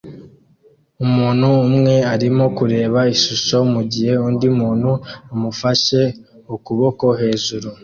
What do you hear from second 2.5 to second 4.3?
kureba ishusho mugihe